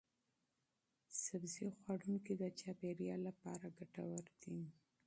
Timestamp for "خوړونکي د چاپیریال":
1.77-3.21